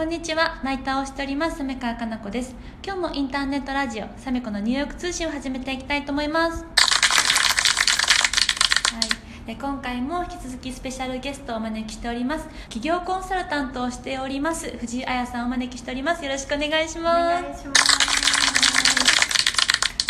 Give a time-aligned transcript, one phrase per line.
[0.00, 0.58] こんにちは。
[0.64, 1.58] ナイターをしております。
[1.58, 2.54] サメ川かな子です。
[2.82, 6.64] 今日もインターネットラジオサメコのニューヨーク通信を始めていきたいと思います。
[6.64, 6.68] は
[9.44, 9.46] い。
[9.46, 12.48] で今回も引き続きスペシャルゲストをお招きしております。
[12.70, 14.70] 企業コンサルタントをしております。
[14.78, 16.24] 藤井彩さんをお招きしております。
[16.24, 17.42] よろしくお願いしおます。
[17.42, 17.82] 願いします。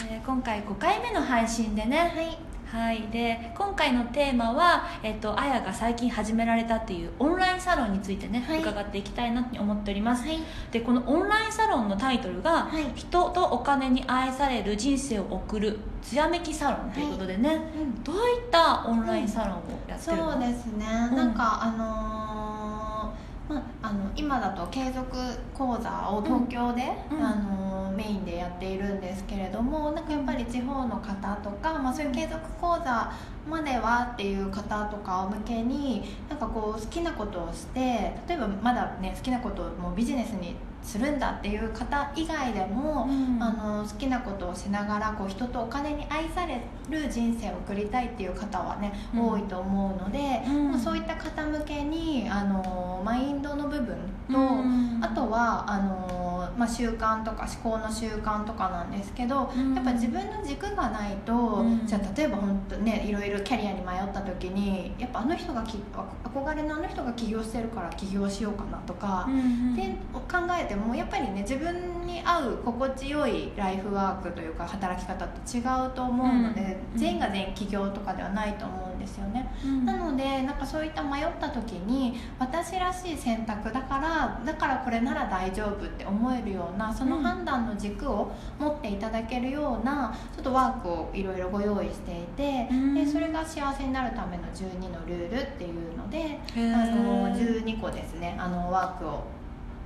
[0.08, 2.49] えー今回5回目の配信でねはい。
[2.70, 8.60] はい、で今回のテーマは、えっと、あやが最近始められたっていうオンラインサロンについてね、はい。
[8.60, 10.38] 伺っていきたいなって思っております、はい。
[10.70, 12.84] でこのオンラインサロンのタイトルが、はい。
[12.94, 18.04] 人とお金に愛される人生を送るつやめきサロンということでね、うん。
[18.04, 20.86] どういったオンラインサロンをやってそるの、うですね。
[21.10, 21.16] うん。
[21.16, 25.10] なんかあのーまあ、あの今だと継続
[25.52, 27.24] 講座を東京で、うんうん。
[27.24, 27.69] あのー
[28.00, 33.12] メインでやっているんですけれどもなんかやっぱり地方の方とか、まあ、そういう継続講座
[33.46, 37.80] まではっていう方とか向けになんかこう好きなことをして
[38.26, 43.42] 例えばまだね好きなことをもうビジネスにするんだっていう方以外でも、うん。
[43.42, 49.28] あの好きなことをしながらこう人とお金に愛される人生を送りたいっていう方はね、うん。
[49.28, 50.70] 多いと思うので、うん。
[50.72, 53.96] まあ、そういった方向けにあのマインドの部分
[54.30, 55.00] と、うん。
[55.02, 56.19] あとはあの、
[56.60, 59.74] まあ、習慣とか思考の習慣とかなんですけど、うん。
[59.74, 61.86] やっぱ自分の軸がないと、うん。
[61.86, 65.78] じゃあ例えば本当ねいろいろキャリアに迷った時にやっぱあの人がき
[66.22, 69.24] 憧れのあの人が起業してるから起業しようかなとか。
[69.26, 69.74] うんうん。
[69.74, 76.98] で考えてもやっぱりね自分に合う心地よいライフワークというか働き方って違うと思うので、うん。
[76.98, 79.86] 全員が全員起業とかではないと思うんですよね、うん。
[79.86, 92.94] なのでなんかそういった迷った時に私らしい選択だからだからこれなら大丈夫って思えるようなそのうん判断の軸を持っていただけるようなちょっとワークをいろいろご用意していて、うん。
[92.94, 99.24] でそれが幸せになるための12のルールっていうのであの12個ですねあのワークを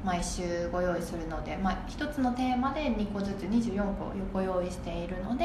[0.05, 5.45] 毎週ご用意するので、まあ、1つのテーマで2個ずつ24個ご用意しているので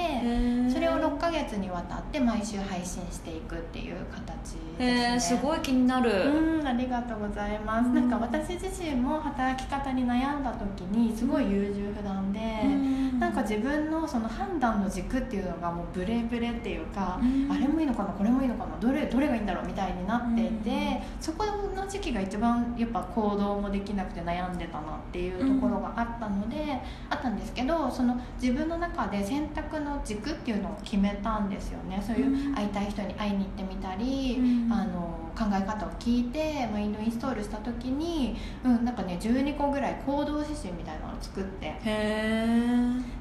[0.71, 5.13] それを6ヶ月にわたって毎週配信していくっていう形ですね。
[5.13, 8.09] へーすごい気になる、うんありがとうございます、うんなん。
[8.09, 12.88] か私自身も働き方に悩んだ時にすごい優柔不断で、うん
[13.19, 17.51] なんか自分のその判断の軸っていうのがもうブレブレっていうか、うん。
[17.51, 21.21] あれもいいのかなこれもいいのかなどれどれがいいんだろうみたいになっていて、うん。
[21.21, 32.01] そこの時期が一番やっぱ行動もできなくて悩んでたなっていうところがあったので、あったんですけどその自分の中で選択の軸っていうのを決めたんですよね。
[32.05, 34.71] そういう会いたい人に会いに行ってみたり、うん。
[34.71, 38.35] あの考え方を聞いてマインドインストールした時に、
[38.65, 41.73] うん、なんかね12個ぐらい行動指針みたいなのを作って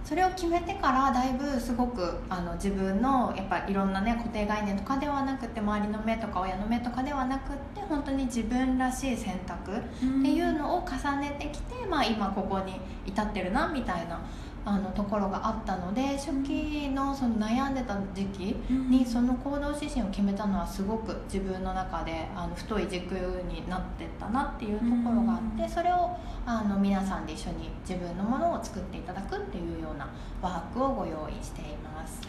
[0.04, 14.20] それを決めてからだいぶすごくあの自分のやっぱいろんなね固定概念とかではなくて周りの目とか親の目とかではなくって本当に自分らしい選択っていうのを重ねてきて、まあ、今ここに至ってるなみたいな
[14.68, 23.12] あのところがあったので初期のその悩んでた時期にその行動指針を決めたのはすごく自分の中であの太い軸
[23.48, 26.10] になってったなっていうところがあってそれを
[26.44, 30.10] あの皆さんで一緒に自分のものを作っていただくっていうような
[30.42, 32.20] ワークをご用意しています。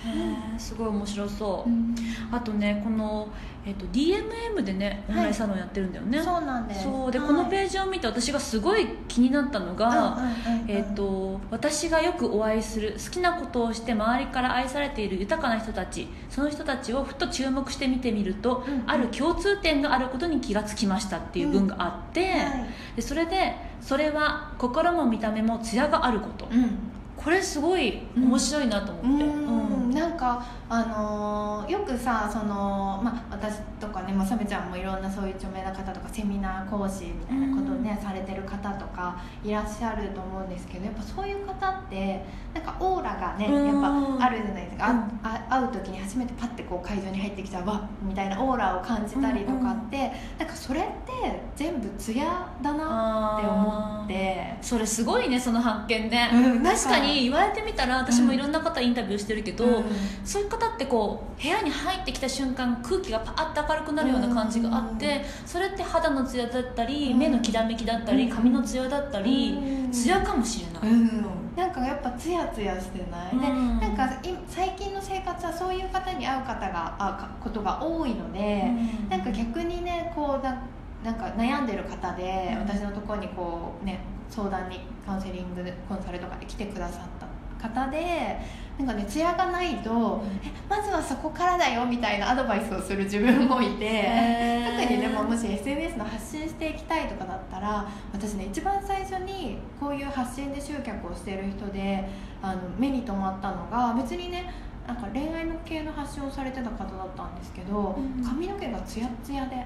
[0.58, 1.96] すごい面白そう、うん。
[2.32, 3.28] あとねこの、
[3.66, 6.84] えっと DMM でねオンラインサロンやってるんだよね、そうなんです。
[6.84, 7.12] そう。
[7.12, 7.28] で、はい。
[7.28, 10.72] このページを見て私がすごい気になったのが、うんうんうんうん。
[10.72, 18.84] えっと私がよくお会いする好きなことをして周りから愛されている豊かな人たちその人たちをふと注目して見てみると、うん。
[18.88, 22.70] ある共通点があることに気がつきましたっていう文があって、はい。
[22.96, 26.78] でそれでそれは心も見た目も艶があること、うん。
[27.18, 42.24] これすごい面白いなと思って、うんなんかあのーよくさその、まあ、私とかねまさめちゃんもいろんなそういう著名な方とかセミナー講師みたいなことをね、されてる方とかいらっしゃると思うんですけどやっぱそういう方って
[42.54, 43.68] なんかオーラがねうん。
[43.68, 43.82] やっ
[44.18, 44.98] ぱあるじゃないですか、うん。
[44.98, 52.24] ああ会う時に初めてパッてこう会場に入ってきたわみたいなオーラを感じたりとかって、なんかそれって全部艶
[52.62, 54.58] だなって思って。
[54.62, 56.63] それすごいねその発見ね、うん。
[56.63, 59.86] 確かに言われてみたら私もいろんな方インタビューしてるけど、うん
[60.26, 67.18] そういう方ってこう部屋に入ってきた瞬間空気がパーッと明るくなるような感じがあって、それって肌のツヤだったり、うん。
[67.18, 68.30] 目のきらめきだったり、うん。
[68.30, 69.92] 髪のツヤだったり、うん。
[69.92, 73.80] ツヤかもしれない、うん、なんかやっぱツヤツヤしてない、でうん。
[73.80, 78.64] なんかい最近の生活はそういう方に会う方が会うかことが多いので、
[79.02, 79.10] うん。
[79.10, 80.62] なんか逆にねこうな
[81.04, 82.60] なんか悩んでる方で、うん。
[82.60, 87.29] 私のところにこうね相談にカウンセリングコンサルとかで来てくださった
[87.62, 88.38] 方で
[88.80, 102.08] なんかね艶がないと、えまずはそこからだよみたいなアドバイスをする自分もいて特にね、まあ、もし SNS の発信していきたいとかだったら私ね一番最初にこういう発信で集客をしてる人で
[102.42, 104.50] あの目に留まったのが別にね
[104.89, 109.63] なんか恋愛の系の発信をされてた方だったんですけど、うん、髪の毛がツヤツヤで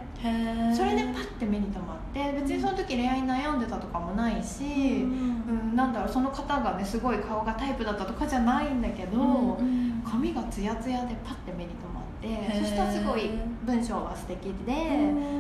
[0.76, 13.30] それでパッて目に留まって別にその時恋愛に悩んでたとかもないし、うん、うん、なんだろうその方がねすごい顔がタイプだったとかじゃないんだけど、うん、髪がツヤツヤでパッて目に留まってそしたらすごい
[13.64, 14.74] 文章は素敵で、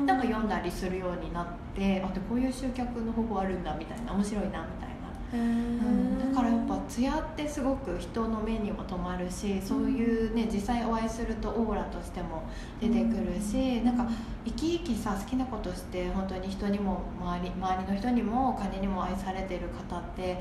[0.06, 4.93] なんか読んだりするようになってあでこういう集客の方法あるんだみたいな面白いなみたいな。
[5.34, 12.44] うん、だからやっぱ艶ってすごく人の目にも留まるしそういうね実際お会いするとオーラとしても
[12.80, 14.08] 出てくるし、なんか
[14.46, 20.40] 生き生きさ好きなことして本当に人にも周り周りの人にもお金にも愛されてる方って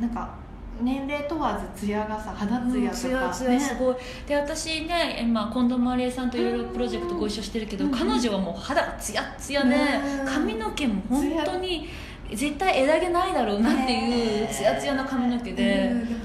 [0.00, 0.34] なんか
[0.80, 3.96] 年齢問わず艶がさ肌艶とか、ツヤツヤすごい。
[4.26, 9.76] で私ね今近藤麻理恵さんといろいろプロジェクトご一緒してるけど、彼女はもう肌がツヤツヤで、
[10.26, 11.88] 髪の毛も本当に。
[12.36, 15.90] 絶対枝毛ないだろうなっていうツヤツヤな髪の毛で。
[15.90, 16.19] 確かに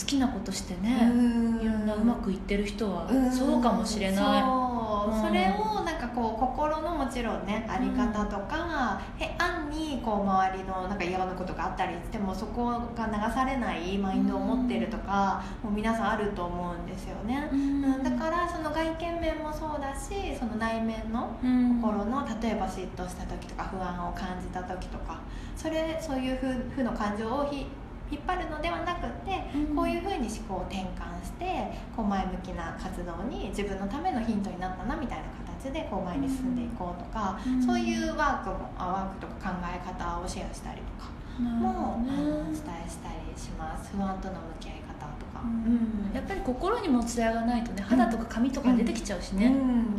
[0.00, 1.12] 好きなことしてね
[1.60, 4.42] いろんなうまくいってる人はそうかもしれない。
[4.42, 4.80] そう。
[5.08, 21.38] それをなんかこう心のもちろんねあり方とか、うん、へ案にこう周りのなんか嫌なことがあったりしてもそこが流されないマインドを持ってるとか、もう皆さんあると思うんですよね、うん、だからその外見面もそうだしその内面の
[21.80, 25.20] 心の例えば嫉妬した時とか不安を感じた時とか
[25.56, 26.36] それそういう
[26.74, 27.66] 負の感情をひ
[28.10, 35.24] 引っ張るのではなくて、うん、こういうふうに思考を転換してこう前向きな活動に自分のためのヒントになったなみたいな
[35.62, 41.10] 形でこう前に進んでいこうとか、うん、そういうワークもワークとか考え方をシェアしたりとか
[41.40, 42.54] も、ね、お伝
[42.86, 43.96] えしたりします。
[43.96, 44.89] 不安との向き合い方
[45.20, 49.54] とか、うん、やっぱり心にも艶がないとね肌とか髪とか出てきちゃうしね、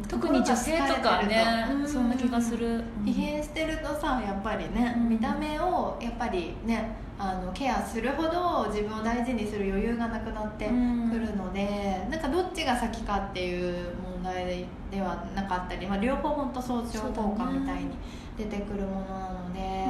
[0.07, 1.45] 特に女性とかね、
[1.87, 2.83] そんな気がする。
[3.05, 17.91] 疲弊してるとさやっぱりね、見た目をやっぱりねあのケアするほど自分を大事にする余裕がなくなってくるので、うん、なんかどっちが先かっていう問題ではなかったり、まあ、両方本当相乗効果みたいに
[18.37, 19.80] 出てくるものなので、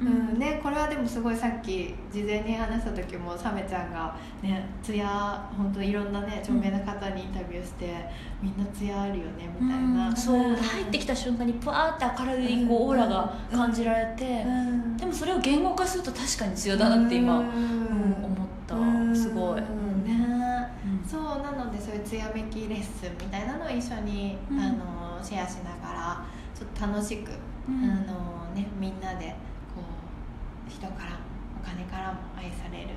[0.00, 5.06] うんうん、ね、これはでもすごいさっき事前に話した時もサメちゃんがね艶
[5.56, 7.94] 本当いろんなね著名な方にインタビューして、
[8.42, 14.44] みんな艶あるよねみたいな、そう入ってきた瞬間にプワーって明るいこうオーラが感じられて、
[14.98, 18.76] でもそれを言語化すると確かに艶だなって今、うん、思った。
[19.14, 19.66] すごい、ね、
[21.08, 27.30] そうなのでそういう艶めきレッスンみたいなのを一緒に、あのシェアしながらちょっと楽しく
[27.68, 29.34] あのね、みんなで
[30.68, 31.18] 人から
[31.60, 32.88] お金からも愛される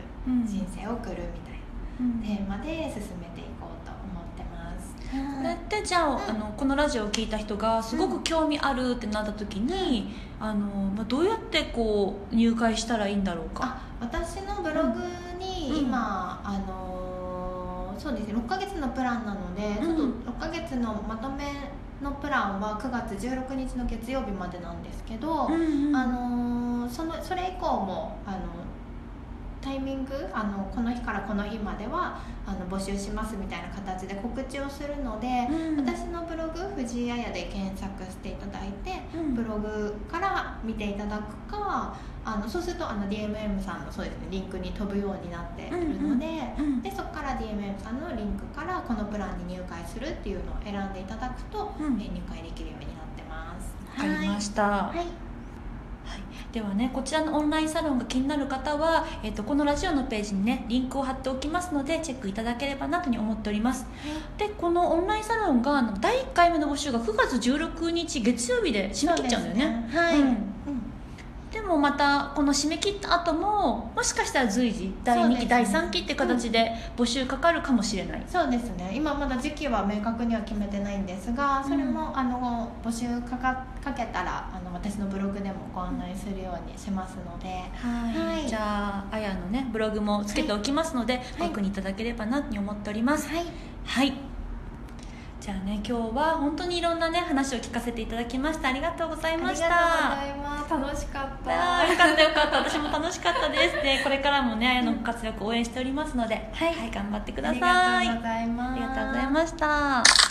[0.45, 1.60] 人生を送るみたい
[2.00, 4.95] なテーマで進めていこうと思ってます。
[5.38, 13.80] これってじゃあ,、あのこのラジオを聞いた人がすごく興味あるってなった時に、あのまあ、どうやってこう入会したらいいんだろうか？
[14.00, 15.00] 私のブログ
[15.39, 21.44] に今、あのそうですね6ヶ月のプランなので、ちょっと6ヶ月のまとめ
[22.01, 28.38] のプランは9月16日の月曜日までなんですけど、うんうん、あのそのそれ以降もあの
[29.62, 41.96] タイミングあのこの日からこの日まではあの募集しますみたいな形で告知をするので、うん、私のブログ藤井綾で検索していただいて、うん、ブログから見ていただくか
[42.26, 46.25] あのそうするとあの DMM さんのそうです、ね、リンクに飛ぶようになっているので
[46.58, 53.75] うんうん、でそこから DMM さんのリンクからこのプランに入会するっていうのを選んでいただくと、うん、入会できるようになってます。
[54.01, 55.28] わかりました、はい
[56.51, 63.89] ではねこちらのオンラインサロンが気になる方は、えーと、このラジオのページにねリンクを貼っておきますのでチェックいただければなとに思っております、は
[64.38, 70.36] い、でこのオンラインサロンが第1回目の募集が9月16日月曜日で締め切っちゃうんだよね、ね、はい、うん。
[70.36, 70.49] で
[71.70, 78.24] もまたこの締め切った後ももしかしたら随時第2期、ね、第3期って形で募集かかるかもしれない。
[78.28, 78.92] そうですね。
[78.94, 93.30] 今まだ時期は明確には決めてないんですがそれも、うん、あの募集かかかけたらあの私のブログでもご案内するようにしますので、はい、はい、じゃああやのねブログもつけておきますので、はい、ご確認いただければなと思っております。
[93.30, 93.46] はい、
[93.86, 94.28] はい
[95.39, 98.69] じゃあね今日は本当にいろんなね話を聞かせていただきました。
[98.69, 99.67] ありがとうございました。
[99.67, 100.93] ありがとうございます。
[100.93, 101.91] 楽しかった。
[101.91, 102.58] よかったよかった。
[102.58, 103.75] 私も楽しかったです。
[103.81, 107.62] でこれからもねあやの活躍応援しておりますので、はい、はい、頑張ってください。
[107.63, 108.72] ありがとうございます。
[108.72, 110.28] ありがとうございました